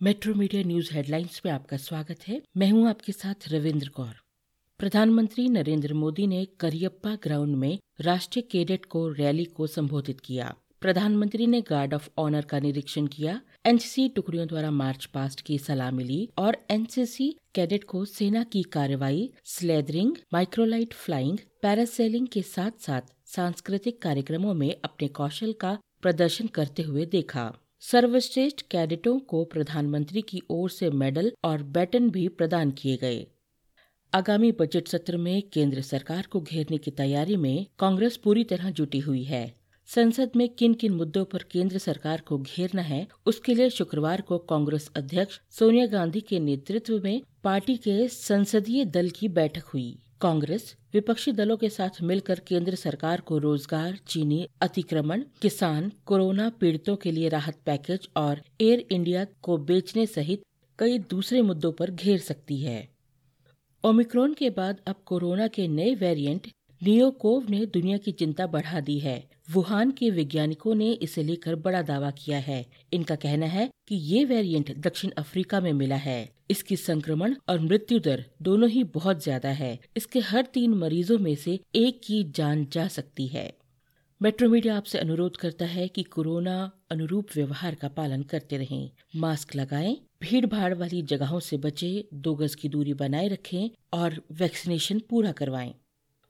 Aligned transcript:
Metro 0.00 0.34
media 0.34 0.62
news 0.62 0.92
headlines 0.94 1.40
में 1.46 1.52
आपका 1.52 1.76
स्वागत 1.76 2.18
है। 2.28 2.40
मैं 2.56 2.70
हूँ 2.70 2.88
आपके 2.88 3.12
साथ 3.12 3.48
रविंद्र 3.48 3.88
कौर। 3.88 4.14
प्रधानमंत्री 4.78 5.48
नरेंद्र 5.48 5.94
मोदी 5.94 6.26
ने 6.26 6.44
करियप्पा 6.60 7.14
ग्राउंड 7.14 7.56
में 7.56 7.78
राष्ट्रीय 8.00 8.42
कैडेट 8.42 8.84
को 8.84 9.08
रैली 9.08 9.44
को 9.44 9.66
संबोधित 9.66 10.20
किया। 10.20 10.54
प्रधानमंत्री 10.80 11.46
ने 11.46 11.60
गार्ड 11.60 11.94
ऑफ़ 11.94 12.08
ऑनर 12.18 12.44
का 12.44 12.60
निरीक्षण 12.60 13.06
किया। 13.06 13.40
एनसीसी 13.66 14.08
टुकड़ियों 14.08 14.46
द्वारा 14.46 14.70
मार्च 14.70 15.04
पास्ट 15.04 15.40
की 15.40 15.58
सलामी 15.58 16.04
ली 16.04 16.28
और 16.38 16.66
एनसीसी 16.70 17.36
कैडेट 17.54 17.84
को 17.84 18.04
सेना 18.04 18.44
की 18.44 18.62
कार्रवाई 18.62 19.30
स्लेदरिंग, 19.44 20.16
माइक्रोलाइट 20.32 20.94
फ्लाइंग, 20.94 21.38
पैरासेलिंग 21.62 22.28
के 22.28 22.42
साथ 22.42 22.70
साथ 22.80 23.14
सांस्कृतिक 23.26 24.02
कार्यक्रमों 24.02 24.54
में 24.54 24.74
अपने 24.84 25.08
कौशल 25.08 25.52
का 25.52 25.78
प्रदर्शन 26.02 26.46
करते 26.46 26.82
हुए 26.82 27.06
देखा। 27.06 27.52
सर्वश्रेष्ठ 27.80 28.62
कैडेटों 28.70 29.18
को 29.18 29.44
प्रधानमंत्री 29.44 30.22
की 30.22 30.40
ओर 30.50 30.70
से 30.70 30.90
मेडल 30.90 31.32
और 31.44 31.62
बैटन 31.62 32.10
भी 32.10 32.28
प्रदान 32.28 32.70
किए 32.70 32.96
गए। 32.96 33.26
आगामी 34.14 34.52
बजट 34.52 34.88
सत्र 34.88 35.16
में 35.16 35.42
केंद्र 35.42 35.82
सरकार 35.82 36.26
को 36.30 36.40
घेरने 36.40 36.78
की 36.78 36.90
तैयारी 36.90 37.36
में 37.36 37.66
कांग्रेस 37.78 38.16
पूरी 38.16 38.44
तरह 38.44 38.70
जुटी 38.70 38.98
हुई 38.98 39.22
है। 39.24 39.54
संसद 39.86 40.30
में 40.36 40.48
किन 40.48 40.74
किन 40.74 40.92
मुद्दों 40.92 41.24
पर 41.24 41.42
केंद्र 41.42 41.78
सरकार 41.78 42.20
को 42.20 42.38
घेरना 42.38 42.82
है, 42.82 43.06
उसके 43.26 43.54
लिए 43.54 43.70
शुक्रवार 43.70 44.20
को 44.20 44.38
कांग्रेस 44.38 44.90
अध्यक्ष 44.96 45.40
सोनिया 45.50 45.86
गांधी 45.86 46.20
के 46.20 46.40
नेतृत्व 46.40 47.00
में 47.04 47.22
पार्टी 47.44 47.76
के 47.76 48.08
संसदीय 48.08 48.84
दल 48.84 49.10
की 49.10 49.28
बैठक 49.28 49.64
हुई। 49.64 49.98
कांग्रेस 50.20 50.74
विपक्षी 50.94 51.32
दलों 51.32 51.56
के 51.56 51.68
साथ 51.68 52.00
मिलकर 52.02 52.40
केंद्र 52.46 52.74
सरकार 52.74 53.20
को 53.20 53.38
रोज़गार, 53.38 53.98
चीनी 54.06 54.48
अतिक्रमण, 54.62 55.22
किसान 55.42 55.90
कोरोना 56.06 56.48
पीड़ितों 56.50 56.96
के 56.96 57.10
लिए 57.10 57.28
राहत 57.28 57.58
पैकेज 57.66 58.08
और 58.16 58.40
एयर 58.60 58.84
इंडिया 58.90 59.24
को 59.42 59.56
बेचने 59.58 60.06
सहित 60.06 60.42
कई 60.78 60.98
दूसरे 61.10 61.42
मुद्दों 61.42 61.72
पर 61.72 61.90
घेर 61.90 62.18
सकती 62.18 62.58
है। 62.58 62.88
ओमिक्रॉन 63.84 64.34
के 64.34 64.50
बाद 64.50 64.80
अब 64.86 65.02
कोरोना 65.06 65.46
के 65.46 65.68
नए 65.68 65.94
वेरिएंट 65.94 66.48
नियोकोव 66.82 67.48
ने 67.50 67.66
दुनिया 67.66 67.96
की 67.98 68.12
चिंता 68.12 68.46
बढ़ा 68.46 68.80
दी 68.80 68.98
है। 68.98 69.28
वुहान 69.52 69.90
के 69.90 70.10
वैज्ञानिकों 70.10 70.74
ने 70.74 70.92
इसे 70.92 71.22
लेकर 71.22 71.54
बड़ा 71.54 71.82
दावा 71.82 72.10
किया 72.10 72.38
है। 72.38 72.64
इनका 72.92 73.14
कहना 73.14 73.46
है 73.46 73.68
कि 73.88 73.94
ये 73.94 74.24
वेरिएंट 74.24 74.76
दक्षिण 74.78 75.10
अफ्रीका 75.18 75.60
में 75.60 75.72
मिला 75.72 75.96
है। 75.96 76.32
इसकी 76.50 76.76
संक्रमण 76.76 77.34
और 77.48 77.60
मृत्यु 77.60 77.98
दर 77.98 78.24
दोनों 78.42 78.68
ही 78.68 78.84
बहुत 78.84 79.22
ज़्यादा 79.22 79.48
है। 79.48 79.78
इसके 79.96 80.20
हर 80.20 80.46
तीन 80.54 80.74
मरीजों 80.74 81.18
में 81.18 81.34
से 81.34 81.58
एक 81.74 82.00
की 82.04 82.22
जान 82.30 82.66
जा 82.72 82.86
सकती 82.88 83.26
है। 83.26 83.52
मेट्रो 84.20 84.48
मीडिया 84.48 84.76
आपसे 84.76 84.98
अनुरोध 84.98 85.36
करता 85.36 85.64
है 85.64 85.88
कि 85.88 86.02
कोरोना 86.02 86.70
अनुरूप 86.90 87.26
व्यवहार 87.34 87.74
का 87.74 87.88
पालन 87.88 88.22
करते 88.22 88.56
रहें। 88.56 88.90
मास्क 89.16 89.56
लगाएँ 89.56 89.96
भीड़ 90.22 90.46
भाड़ 90.46 90.72
वाली 90.74 91.02
जगहों 91.02 91.40
से 91.40 91.56
बचें, 91.56 92.02
दो 92.14 92.34
गज 92.34 92.54
की 92.54 92.68
दूरी 92.68 92.94
बनाए 92.94 93.28
रखें 93.28 93.68
और 93.92 94.20
वैक्सीनेशन 94.32 95.00
पूरा 95.10 95.32
करवाएँ। 95.32 95.74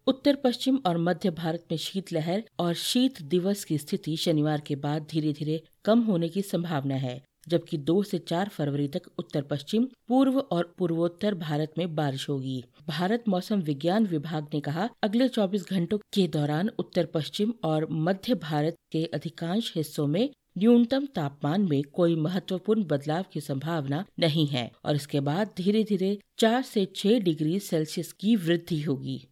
उत्तर 0.08 0.34
पश्चिम 0.34 0.78
और 0.86 0.98
मध्य 0.98 1.30
भारत 1.30 1.64
में 1.70 1.76
शीतलहर 1.78 2.42
और 2.58 2.74
शीत 2.74 3.20
दिवस 3.22 3.64
की 3.64 3.78
स्थिति 3.78 4.16
शनिवार 4.16 4.60
के 4.60 4.76
बाद 4.76 5.06
धीरे 5.10 5.32
धीरे 5.32 5.60
कम 5.84 6.00
होने 6.00 6.28
की 6.28 6.42
संभावना 6.42 6.94
है, 6.94 7.20
जबकि 7.48 7.78
दो 7.78 8.02
से 8.02 8.18
चार 8.18 8.48
फरवरी 8.48 8.88
तक 8.88 9.02
उत्तर 9.18 9.42
पश्चिम, 9.42 9.88
पूर्व 10.08 10.38
और 10.38 10.74
पूर्वोत्तर 10.78 11.34
भारत 11.34 11.72
में 11.78 11.94
बारिश 11.94 12.28
होगी। 12.28 12.64
भारत 12.88 13.24
मौसम 13.28 13.60
विज्ञान 13.60 14.06
विभाग 14.06 14.48
ने 14.54 14.60
कहा, 14.60 14.88
अगले 15.02 15.28
24 15.28 15.70
घंटों 15.70 15.98
के 15.98 16.26
दौरान 16.28 16.70
उत्तर 16.78 17.06
पश्चिम 17.06 17.54
और 17.64 17.88
मध्य 17.90 18.34
भारत 18.34 18.76
के 18.92 19.04
अधिकांश 19.04 19.72
हिस्सों 19.76 20.06
में 20.06 20.28
न्यूनतम 20.58 21.06
तापमान 21.06 21.68
में 21.70 21.82
कोई 21.82 22.16
महत्वपूर्ण 22.16 22.84
बदलाव 22.84 23.24
की 23.32 23.40
संभावना 23.40 24.04
नहीं 24.18 24.46
है 24.46 24.70
और 24.84 24.96
इसके 24.96 25.20
बाद 25.20 25.54
धीरे 25.56 25.84
धीरे 25.84 26.18
चार 26.38 26.62
से 26.62 26.92
छह 26.96 27.18
डिग्री 27.18 27.58
सेल्सियस 27.60 28.12
की 28.12 28.36
वृद्धि 28.36 28.80
होगी। 28.80 29.24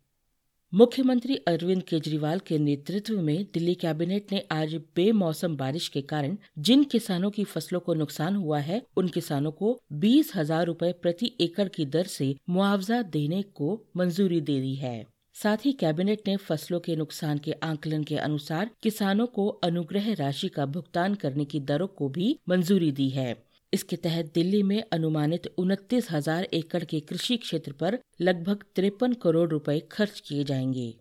मुख्यमंत्री 0.72 1.34
अरविंद 1.49 1.82
केजरीवाल 1.82 2.38
के 2.38 2.59
नेतृत्व 2.59 3.21
में 3.21 3.44
दिल्ली 3.54 3.75
कैबिनेट 3.75 4.32
ने 4.32 4.43
आज 4.53 4.75
बेमौसम 4.97 5.54
बारिश 5.56 5.87
के 5.88 6.00
कारण 6.03 6.37
जिन 6.59 6.82
किसानों 6.84 7.31
की 7.31 7.44
फ़सलों 7.44 7.81
को 7.81 7.94
नुकसान 7.94 8.37
हुआ 8.37 8.59
है, 8.59 8.82
उन 8.97 9.09
किसानों 9.09 9.53
को 9.53 9.78
बीस 9.94 10.32
हज़ार 10.37 10.66
रूपए 10.66 10.93
प्रति 10.93 11.32
एकड़ 11.41 11.69
की 11.69 11.87
दर 11.87 12.06
से 12.06 12.34
मुआवजा 12.50 13.00
देने 13.03 13.43
को 13.54 13.81
मंजूरी 13.97 14.41
दे 14.41 14.60
दी 14.60 14.75
है। 14.75 15.06
साथ 15.37 15.65
ही 15.65 15.72
कैबिनेट 15.72 16.28
ने 16.28 16.37
फ़सलों 16.37 16.81
के 16.81 16.97
नुकसान 16.97 17.38
के 17.38 17.53
आंकलन 17.62 18.04
के 18.04 18.16
अनुसार 18.19 18.71
किसानों 18.83 19.27
को 19.28 19.48
अनुग्रह 19.65 20.12
राशि 20.15 20.48
का 20.48 20.66
भुगतान 20.66 21.15
करने 21.15 21.44
की 21.44 21.60
दरों 21.62 21.87
को 21.88 22.09
भी 22.09 22.38
मंजूरी 22.48 22.93
दी 22.93 23.09
है। 23.10 23.34
इसके 23.72 23.97
तहत 23.97 24.31
दिल्ली 24.34 24.62
में 24.62 24.82
अनुमानित 24.93 25.47
उनतीस 25.59 26.10
हज़ार 26.10 26.44
एकड़ 26.44 26.84
के 26.84 27.00
कृषि 27.00 27.37
क्षेत्र 27.37 27.72
पर 27.72 27.99
लगभग 28.21 28.65
तिरपन 28.77 29.12
करोड़ 29.12 29.49
रुपए 29.50 29.78
खर्च 29.93 30.21
किए 30.21 30.44
जाएँगे। 30.44 30.94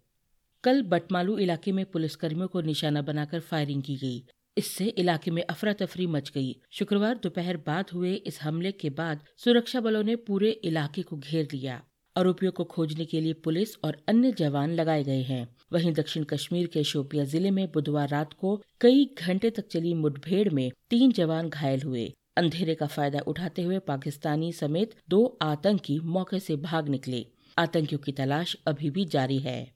कल 0.64 0.82
बटमालू 0.82 1.38
इलाके 1.38 1.72
में 1.72 1.86
पुलिसकर्मियों 1.86 2.48
को 2.48 2.62
निशाना 2.62 3.02
बनाकर 3.02 3.40
फायरिंग 3.40 3.84
की 3.84 3.96
गई। 3.96 4.24
इससे 4.58 4.86
इलाके 4.86 5.32
में 5.32 5.44
अफरा 5.44 5.74
तफरी 5.74 6.08
मच 6.08 6.30
गई। 6.30 6.56
शुक्रवार 6.72 7.20
दोपहर 7.24 7.58
बाद 7.58 7.90
हुए 7.94 8.14
इस 8.14 8.42
हमले 8.42 8.72
के 8.72 8.90
बाद 8.90 9.24
सुरक्षा 9.38 9.80
बलों 9.80 10.04
ने 10.04 10.16
पूरे 10.16 10.50
इलाके 10.50 11.02
को 11.02 11.18
घेर 11.18 11.48
लिया। 11.54 11.82
आरोपियों 12.16 12.52
को 12.52 12.64
खोजने 12.64 13.06
के 13.06 13.22
लिए 13.22 13.34
पुलिस 13.34 13.78
और 13.84 13.98
अन्य 14.08 14.32
जवान 14.32 14.74
लगाए 14.74 15.04
गए 15.04 15.22
हैं। 15.22 15.48
वहीं 15.74 15.94
दक्षिण 15.94 16.24
कश्मीर 16.24 16.68
के 16.68 16.84
शोपिया 16.84 17.24
ज़िले 17.24 17.52
में 17.52 17.68
बुधवार 17.72 18.10
रात 18.10 18.34
को 18.34 18.62
कई 18.82 19.06
घंटे 19.18 19.50
तक 19.50 19.68
चली 19.68 19.94
मुठभेड़ 19.94 20.50
में 20.50 20.72
तीन 20.90 21.12
जवान 21.12 21.50
घायल 21.50 21.82
हुए। 21.82 22.14
अंधेरे 22.38 22.76
का 22.76 22.88
फ़ायदा 22.88 23.20
उठाते 23.28 23.64
हुए 23.64 23.80
पाकिस्तानी 23.80 24.52
समेत 24.54 24.96
दो 25.10 25.26
आतंकी 25.42 26.00
मौके 26.00 26.40
से 26.40 26.56
भाग 26.64 26.90
निकले। 26.90 27.26
आतंकियों 27.58 28.00
की 28.00 28.12
तलाश 28.12 28.56
अभी 28.68 28.90
भी 28.90 29.06
जारी 29.06 29.40
है। 29.40 29.74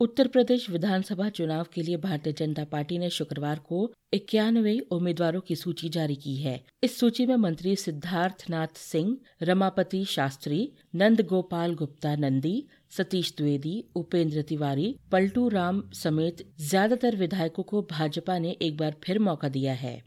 उत्तर 0.00 0.28
प्रदेश 0.28 0.68
विधानसभा 0.70 1.28
चुनाव 1.28 1.66
के 1.74 1.82
लिए 1.82 1.96
भारतीय 1.96 2.32
जनता 2.32 2.64
पार्टी 2.64 2.96
ने 2.98 3.08
शुक्रवार 3.10 3.58
को 3.58 3.78
इक्यानवे 4.12 4.78
उम्मीदवारों 4.92 5.40
की 5.40 5.54
सूची 5.56 5.88
जारी 5.88 6.16
की 6.16 6.34
है। 6.36 6.60
इस 6.82 6.98
सूची 7.00 7.26
में 7.26 7.34
मंत्री 7.36 7.74
सिद्धार्थ 7.76 8.44
नाथ 8.50 8.76
सिंह, 8.76 9.16
रमापति 9.42 10.04
शास्त्री 10.04 10.60
नंद 10.94 11.20
गोपाल 11.20 11.74
गुप्ता 11.74 12.14
नंदी, 12.16 12.66
सतीश 12.90 13.32
द्विवेदी, 13.36 13.84
उपेंद्र 13.96 14.42
तिवारी, 14.42 14.94
पलटू 15.12 15.48
राम 15.48 15.82
समेत 15.94 16.46
ज़्यादातर 16.60 17.16
विधायकों 17.16 17.62
को 17.62 17.82
भाजपा 17.90 18.38
ने 18.38 18.56
एक 18.62 18.76
बार 18.76 18.96
फिर 19.04 19.18
मौका 19.18 19.48
दिया 19.48 19.72
है। 19.74 20.02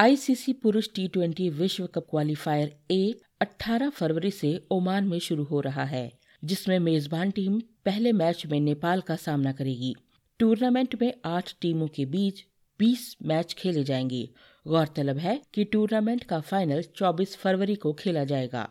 आईसीसी 0.00 0.52
पुरुष 0.52 0.88
टी 0.94 1.08
ट्वेंटी 1.08 1.50
विश्व 1.50 1.86
कप 1.86 2.06
क्वालिफायर 2.10 2.76
ए 2.90 3.20
18 3.40 3.90
फरवरी 3.90 4.30
से 4.30 4.66
ओमान 4.70 5.04
में 5.04 5.18
शुरू 5.18 5.44
हो 5.44 5.60
रहा 5.60 5.84
है, 5.84 6.12
जिसमें 6.44 6.78
मेजबान 6.78 7.30
टीम 7.30 7.60
पहले 7.60 8.12
मैच 8.12 8.46
में 8.46 8.60
नेपाल 8.60 9.00
का 9.00 9.16
सामना 9.16 9.52
करेगी। 9.52 9.96
टूर्नामेंट 10.38 11.02
में 11.02 11.14
आठ 11.24 11.52
टीमों 11.60 11.88
के 11.88 12.04
बीच 12.04 12.44
20 12.78 13.16
मैच 13.22 13.54
खेले 13.54 13.84
जाएँगे। 13.84 14.28
गौरतलब 14.66 15.18
है 15.18 15.42
कि 15.54 15.64
टूर्नामेंट 15.64 16.24
का 16.24 16.40
फाइनल 16.40 16.82
24 16.82 17.36
फरवरी 17.36 17.74
को 17.74 17.92
खेला 17.92 18.24
जाएगा। 18.24 18.68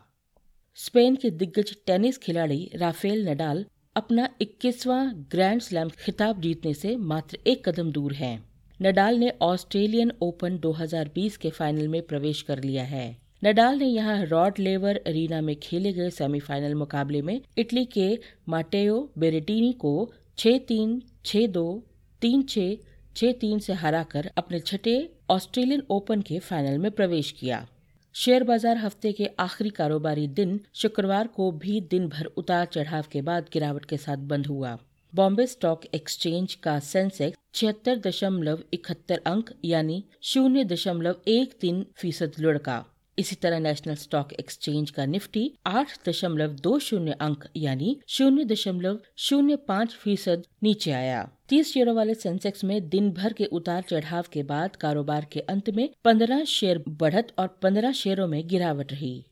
स्पेन 0.74 1.16
के 1.16 1.30
दिग्गज 1.30 1.76
टेनिस 1.86 2.18
खिलाड़ी 2.18 2.70
राफेल 2.74 3.28
नडाल 3.28 3.66
अपना 3.96 4.28
21वां 4.40 5.12
ग्रैंड 5.14 5.60
स्लैम 5.60 5.88
खिताब 5.88 6.40
जीतने 6.40 6.74
से 6.74 6.96
मात्र 6.96 7.38
एक 7.46 7.68
कदम 7.68 7.92
दूर 7.92 8.12
हैं। 8.12 8.49
नडाल 8.80 9.16
ने 9.18 9.30
ऑस्ट्रेलियन 9.42 10.12
ओपन 10.22 10.56
2020 10.58 11.36
के 11.36 11.50
फाइनल 11.50 11.88
में 11.88 12.00
प्रवेश 12.02 12.40
कर 12.42 12.62
लिया 12.62 12.84
है। 12.84 13.16
नडाल 13.44 13.78
ने 13.78 13.86
यहाँ 13.86 14.24
रॉड 14.24 14.58
लेवर 14.58 15.00
अरीना 15.06 15.40
में 15.40 15.54
खेले 15.56 15.92
गए 15.92 16.10
सेमीफाइनल 16.10 16.74
मुकाबले 16.74 17.20
में 17.22 17.40
इटली 17.58 17.84
के 17.84 18.08
माटेओ 18.48 18.98
बेरेटिनी 19.18 19.72
को 19.72 19.92
छह 20.38 20.58
तीन, 20.58 21.02
छह 21.24 21.46
दो, 21.46 21.82
तीन 22.22 22.42
छह 22.42 22.74
छह 23.16 23.32
तीन 23.32 23.58
से 23.58 23.72
हराकर 23.72 24.30
अपने 24.38 24.60
छठे 24.60 24.98
ऑस्ट्रेलियन 25.30 25.82
ओपन 25.90 26.20
के 26.20 26.38
फाइनल 26.38 26.78
में 26.78 26.90
प्रवेश 26.90 27.30
किया। 27.30 27.66
शेयर 28.14 28.44
बाज़ार 28.44 28.76
हफ़्ते 28.76 29.12
के 29.12 29.30
आखिरी 29.40 29.70
कारोबारी 29.70 30.28
दिन 30.28 30.60
शुक्रवार 30.74 31.26
को 31.26 31.50
भी 31.52 31.80
दिन 31.80 32.08
भर 32.08 32.24
उतार 32.36 32.64
चढ़ाव 32.66 33.04
के 33.12 33.22
बाद 33.22 33.48
गिरावट 33.52 33.84
के 33.84 33.96
साथ 33.96 34.28
बंद 34.28 34.46
हुआ। 34.46 34.78
बॉम्बे 35.14 35.46
स्टॉक 35.46 35.84
एक्सचेंज 35.94 36.54
का 36.54 36.78
सेंसेक्स 36.78 37.38
छिहत्तर 37.54 37.98
दशमलव 37.98 38.58
इकहत्तर 38.72 39.20
अंक, 39.26 39.50
यानी 39.64 40.02
शून्य 40.22 40.64
दशमलव 40.64 41.14
एक 41.28 41.52
तीन 41.60 41.84
फ़ीसद 41.96 42.32
लुढ़का। 42.38 42.84
इसी 43.18 43.36
तरह 43.36 43.58
नेशनल 43.58 43.94
स्टॉक 43.94 44.32
एक्सचेंज 44.32 44.90
का 44.90 45.06
निफ्टी 45.06 45.42
आठ 45.66 45.96
दशमलव 46.08 46.52
दो 46.62 46.78
शून्य 46.78 47.16
अंक, 47.20 47.44
यानी 47.56 47.96
शून्य 48.08 48.44
दशमलव 48.44 48.98
शून्य 49.18 49.56
पाँच 49.68 49.94
फ़ीसद 49.94 50.44
नीचे 50.62 50.92
आया। 50.92 51.28
तीस 51.48 51.72
शेयरों 51.72 51.94
वाले 51.96 52.14
सेंसेक्स 52.14 52.64
में 52.64 52.88
दिन 52.88 53.10
भर 53.10 53.32
के 53.32 53.44
उतार 53.44 53.82
चढ़ाव 53.82 54.24
के 54.32 54.42
बाद 54.42 54.76
कारोबार 54.76 55.26
के 55.32 55.40
अंत 55.40 55.70
में 55.70 55.88
पंद्रह 56.04 56.44
शेयर 56.44 56.82
बढ़त 56.88 57.34
और 57.38 57.58
पंद्रह 57.62 57.92
शेयरों 57.92 58.28
में 58.28 58.46
गिरावट 58.48 58.92
रही। 58.92 59.24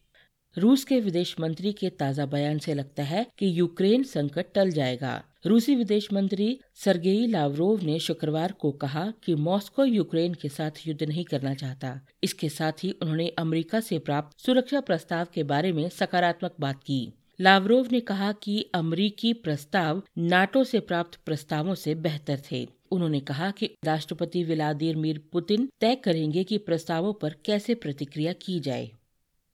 रूस 0.58 0.84
के 0.84 0.98
विदेश 1.00 1.34
मंत्री 1.40 1.72
के 1.72 1.88
ताज़ा 1.90 2.24
बयान 2.26 2.58
से 2.58 2.74
लगता 2.74 3.02
है 3.02 3.26
कि 3.38 3.58
यूक्रेन 3.58 4.02
संकट 4.02 4.46
टल 4.54 4.70
जाएगा। 4.70 5.22
रूसी 5.46 5.74
विदेश 5.74 6.08
मंत्री 6.12 6.58
सरगेई 6.74 7.26
लावरोव 7.26 7.82
ने 7.82 7.98
शुक्रवार 7.98 8.52
को 8.52 8.70
कहा 8.72 9.12
कि 9.24 9.34
मॉस्को 9.34 9.84
यूक्रेन 9.84 10.34
के 10.34 10.48
साथ 10.48 10.70
युद्ध 10.86 11.02
नहीं 11.02 11.24
करना 11.24 11.54
चाहता। 11.54 12.00
इसके 12.22 12.48
साथ 12.48 12.84
ही 12.84 12.90
उन्होंने 13.02 13.28
अमेरिका 13.28 13.80
से 13.80 13.98
प्राप्त 13.98 14.38
सुरक्षा 14.38 14.80
प्रस्ताव 14.80 15.26
के 15.34 15.42
बारे 15.42 15.72
में 15.72 15.88
सकारात्मक 15.88 16.56
बात 16.60 16.82
की। 16.82 17.00
लावरोव 17.40 17.88
ने 17.92 18.00
कहा 18.00 18.32
कि 18.32 18.60
अमरीकी 18.74 19.32
प्रस्ताव 19.32 20.02
नाटो 20.18 20.64
से 20.64 20.80
प्राप्त 20.80 21.18
प्रस्तावों 21.26 21.74
से 21.74 21.94
बेहतर 21.94 22.42
थे। 22.52 22.66
उन्होंने 22.90 23.20
कहा 23.20 23.50
कि 23.50 23.74
राष्ट्रपति 23.84 24.44
व्लादिमीर 24.44 25.22
पुतिन 25.32 25.68
तय 25.80 25.94
करेंगे 25.94 26.44
कि 26.44 26.58
प्रस्तावों 26.58 27.12
पर 27.12 27.34
कैसे 27.44 27.74
प्रतिक्रिया 27.74 28.32
की 28.32 28.60
जाए। 28.60 28.90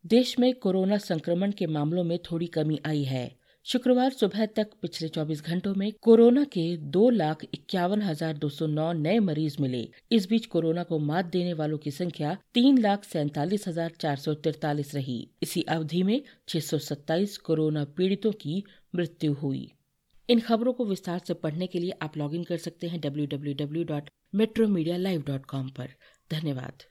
देश 0.04 0.38
में 0.38 0.52
कोरोना 0.54 0.96
संक्रमण 0.98 1.52
के 1.52 1.66
मामलों 1.66 2.02
में 2.04 2.18
थोड़ी 2.18 2.46
कमी 2.46 2.78
आई 2.86 3.02
है। 3.04 3.36
शुक्रवार 3.66 4.12
सुबह 4.12 4.46
तक 4.46 4.70
पिछले 4.82 5.08
24 5.08 5.42
घंटों 5.42 5.74
में 5.74 5.92
कोरोना 6.02 6.44
के 6.44 6.76
दो 6.76 7.08
लाख 7.10 7.44
इक्यावन 7.44 8.02
हज़ार 8.02 8.36
दो 8.36 8.48
सौ 8.48 8.66
नौ 8.66 8.92
नए 8.92 9.18
मरीज़ 9.20 9.56
मिले। 9.62 9.88
इस 10.12 10.28
बीच 10.28 10.46
कोरोना 10.46 10.82
को 10.82 10.98
मात 10.98 11.26
देने 11.26 11.52
वालों 11.52 11.78
की 11.78 11.90
संख्या 11.90 12.36
तीन 12.54 12.78
लाख 12.78 13.04
सैतालीस 13.04 13.66
हज़ार 13.68 13.92
चार 14.00 14.16
सौ 14.16 14.34
तिरतालीस 14.34 14.94
रही। 14.94 15.18
इसी 15.42 15.62
अवधि 15.70 16.02
में 16.02 16.22
छह 16.48 16.60
सौ 16.60 16.78
सत्ताईस 16.78 17.38
कोरोना 17.38 17.84
पीड़ितों 17.96 18.32
की 18.32 18.62
मृत्यु 18.94 19.32
हुई। 19.32 19.68
इन 20.28 20.40
खबरों 20.40 20.72
को 20.72 20.84
विस्तार 20.84 21.20
से 21.26 21.34
पढ़ने 21.34 21.66
के 21.66 21.78
लिए 21.78 21.98
आप 22.02 22.16
लॉगिन 22.16 22.44
कर 22.44 22.56
सकते 22.58 22.88
हैं 22.88 23.00
W 23.00 23.26
W 23.26 23.54
W 23.54 23.84
dot 23.84 24.10
metro 24.34 24.68
media 24.68 24.96
live 24.96 25.24
dot 25.26 25.46
com 25.46 25.70
धन्यवाद। 26.30 26.82